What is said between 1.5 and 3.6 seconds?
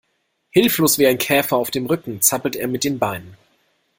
auf dem Rücken zappelt er mit den Beinen.